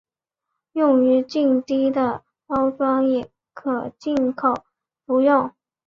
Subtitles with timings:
[0.73, 4.55] 用于静滴的包装也可经口
[5.05, 5.51] 服用。